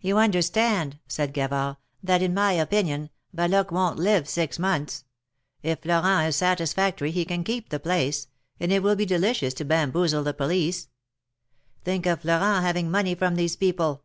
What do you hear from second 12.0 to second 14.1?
of Florent having money from these people."